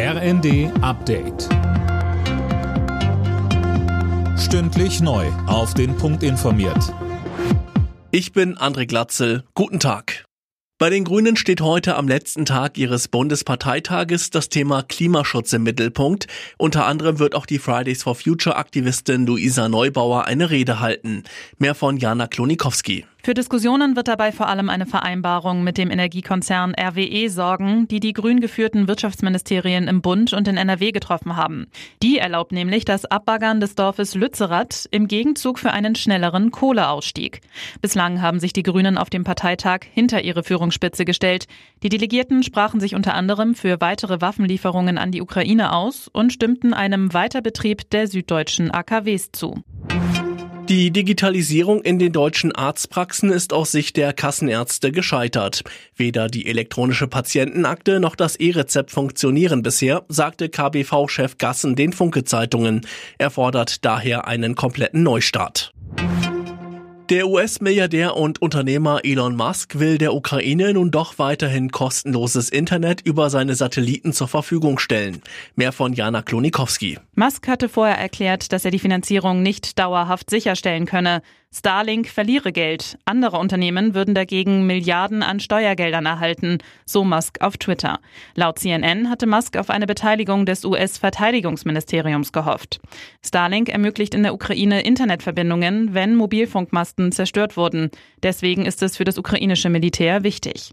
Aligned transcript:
RND 0.00 0.70
Update. 0.80 1.48
Stündlich 4.38 5.00
neu. 5.00 5.26
Auf 5.48 5.74
den 5.74 5.96
Punkt 5.96 6.22
informiert. 6.22 6.94
Ich 8.12 8.30
bin 8.32 8.56
André 8.56 8.86
Glatzel. 8.86 9.42
Guten 9.54 9.80
Tag. 9.80 10.24
Bei 10.78 10.88
den 10.88 11.02
Grünen 11.02 11.34
steht 11.34 11.60
heute 11.60 11.96
am 11.96 12.06
letzten 12.06 12.44
Tag 12.44 12.78
ihres 12.78 13.08
Bundesparteitages 13.08 14.30
das 14.30 14.48
Thema 14.48 14.84
Klimaschutz 14.84 15.52
im 15.52 15.64
Mittelpunkt. 15.64 16.28
Unter 16.58 16.86
anderem 16.86 17.18
wird 17.18 17.34
auch 17.34 17.46
die 17.46 17.58
Fridays 17.58 18.04
for 18.04 18.14
Future 18.14 18.54
Aktivistin 18.54 19.26
Luisa 19.26 19.68
Neubauer 19.68 20.26
eine 20.26 20.50
Rede 20.50 20.78
halten. 20.78 21.24
Mehr 21.58 21.74
von 21.74 21.96
Jana 21.96 22.28
Klonikowski. 22.28 23.04
Für 23.20 23.34
Diskussionen 23.34 23.96
wird 23.96 24.08
dabei 24.08 24.32
vor 24.32 24.48
allem 24.48 24.70
eine 24.70 24.86
Vereinbarung 24.86 25.64
mit 25.64 25.76
dem 25.76 25.90
Energiekonzern 25.90 26.74
RWE 26.74 27.28
sorgen, 27.28 27.88
die 27.88 28.00
die 28.00 28.12
grün 28.12 28.40
geführten 28.40 28.88
Wirtschaftsministerien 28.88 29.88
im 29.88 30.00
Bund 30.00 30.32
und 30.32 30.48
in 30.48 30.56
NRW 30.56 30.92
getroffen 30.92 31.36
haben. 31.36 31.66
Die 32.02 32.18
erlaubt 32.18 32.52
nämlich 32.52 32.84
das 32.84 33.04
Abbaggern 33.04 33.60
des 33.60 33.74
Dorfes 33.74 34.14
Lützerath 34.14 34.88
im 34.92 35.08
Gegenzug 35.08 35.58
für 35.58 35.72
einen 35.72 35.94
schnelleren 35.94 36.52
Kohleausstieg. 36.52 37.40
Bislang 37.82 38.22
haben 38.22 38.40
sich 38.40 38.52
die 38.52 38.62
Grünen 38.62 38.96
auf 38.96 39.10
dem 39.10 39.24
Parteitag 39.24 39.80
hinter 39.92 40.22
ihre 40.22 40.44
Führungsspitze 40.44 41.04
gestellt. 41.04 41.46
Die 41.82 41.88
Delegierten 41.88 42.42
sprachen 42.42 42.80
sich 42.80 42.94
unter 42.94 43.14
anderem 43.14 43.54
für 43.54 43.80
weitere 43.80 44.20
Waffenlieferungen 44.20 44.96
an 44.96 45.10
die 45.10 45.20
Ukraine 45.20 45.72
aus 45.72 46.08
und 46.08 46.32
stimmten 46.32 46.72
einem 46.72 47.12
Weiterbetrieb 47.12 47.90
der 47.90 48.06
süddeutschen 48.06 48.70
AKWs 48.70 49.32
zu. 49.32 49.64
Die 50.68 50.90
Digitalisierung 50.90 51.80
in 51.80 51.98
den 51.98 52.12
deutschen 52.12 52.54
Arztpraxen 52.54 53.30
ist 53.30 53.54
aus 53.54 53.72
Sicht 53.72 53.96
der 53.96 54.12
Kassenärzte 54.12 54.92
gescheitert. 54.92 55.64
Weder 55.96 56.28
die 56.28 56.44
elektronische 56.44 57.08
Patientenakte 57.08 58.00
noch 58.00 58.14
das 58.14 58.36
E-Rezept 58.36 58.90
funktionieren 58.90 59.62
bisher, 59.62 60.04
sagte 60.08 60.50
KBV-Chef 60.50 61.38
Gassen 61.38 61.74
den 61.74 61.94
Funke-Zeitungen. 61.94 62.82
Er 63.16 63.30
fordert 63.30 63.82
daher 63.86 64.28
einen 64.28 64.56
kompletten 64.56 65.02
Neustart. 65.02 65.72
Der 67.10 67.26
US-Milliardär 67.26 68.18
und 68.18 68.42
Unternehmer 68.42 69.00
Elon 69.02 69.34
Musk 69.34 69.78
will 69.78 69.96
der 69.96 70.12
Ukraine 70.12 70.74
nun 70.74 70.90
doch 70.90 71.18
weiterhin 71.18 71.70
kostenloses 71.70 72.50
Internet 72.50 73.00
über 73.00 73.30
seine 73.30 73.54
Satelliten 73.54 74.12
zur 74.12 74.28
Verfügung 74.28 74.78
stellen. 74.78 75.22
Mehr 75.56 75.72
von 75.72 75.94
Jana 75.94 76.20
Klonikowski. 76.20 76.98
Musk 77.14 77.48
hatte 77.48 77.70
vorher 77.70 77.96
erklärt, 77.96 78.52
dass 78.52 78.66
er 78.66 78.72
die 78.72 78.78
Finanzierung 78.78 79.40
nicht 79.40 79.78
dauerhaft 79.78 80.28
sicherstellen 80.28 80.84
könne. 80.84 81.22
Starlink 81.54 82.08
verliere 82.08 82.52
Geld. 82.52 82.98
Andere 83.06 83.38
Unternehmen 83.38 83.94
würden 83.94 84.14
dagegen 84.14 84.66
Milliarden 84.66 85.22
an 85.22 85.40
Steuergeldern 85.40 86.04
erhalten, 86.04 86.58
so 86.84 87.04
Musk 87.04 87.40
auf 87.40 87.56
Twitter. 87.56 88.00
Laut 88.34 88.58
CNN 88.58 89.08
hatte 89.08 89.26
Musk 89.26 89.56
auf 89.56 89.70
eine 89.70 89.86
Beteiligung 89.86 90.44
des 90.44 90.64
US-Verteidigungsministeriums 90.64 92.32
gehofft. 92.32 92.80
Starlink 93.24 93.70
ermöglicht 93.70 94.14
in 94.14 94.22
der 94.22 94.34
Ukraine 94.34 94.82
Internetverbindungen, 94.82 95.94
wenn 95.94 96.16
Mobilfunkmasten 96.16 97.12
zerstört 97.12 97.56
wurden. 97.56 97.90
Deswegen 98.22 98.66
ist 98.66 98.82
es 98.82 98.98
für 98.98 99.04
das 99.04 99.16
ukrainische 99.16 99.70
Militär 99.70 100.24
wichtig. 100.24 100.72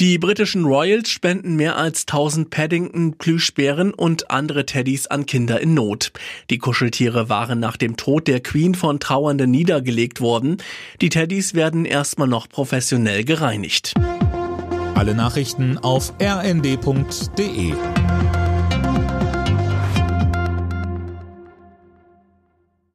Die 0.00 0.16
britischen 0.16 0.64
Royals 0.64 1.10
spenden 1.10 1.56
mehr 1.56 1.76
als 1.76 2.06
1000 2.06 2.48
Paddington, 2.48 3.18
Plüschbären 3.18 3.92
und 3.92 4.30
andere 4.30 4.64
Teddys 4.64 5.06
an 5.08 5.26
Kinder 5.26 5.60
in 5.60 5.74
Not. 5.74 6.12
Die 6.48 6.56
Kuscheltiere 6.56 7.28
waren 7.28 7.60
nach 7.60 7.76
dem 7.76 7.98
Tod 7.98 8.26
der 8.26 8.40
Queen 8.40 8.74
von 8.74 8.98
Trauernden 8.98 9.50
niedergelegt 9.50 10.22
worden. 10.22 10.56
Die 11.02 11.10
Teddys 11.10 11.52
werden 11.52 11.84
erstmal 11.84 12.28
noch 12.28 12.48
professionell 12.48 13.24
gereinigt. 13.24 13.92
Alle 14.94 15.14
Nachrichten 15.14 15.76
auf 15.76 16.14
rnd.de 16.18 17.74